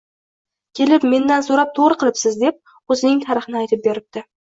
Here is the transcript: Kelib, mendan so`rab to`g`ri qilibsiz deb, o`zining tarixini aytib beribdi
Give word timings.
Kelib, 0.77 1.03
mendan 1.09 1.43
so`rab 1.47 1.75
to`g`ri 1.79 1.97
qilibsiz 2.03 2.37
deb, 2.45 2.57
o`zining 2.97 3.21
tarixini 3.27 3.61
aytib 3.61 3.85
beribdi 3.85 4.25